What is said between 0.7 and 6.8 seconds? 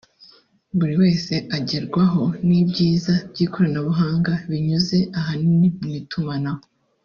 buri wese agerwaho n’ibyiza by’ikoranabuhanga binyuze ahanini mu itumanaho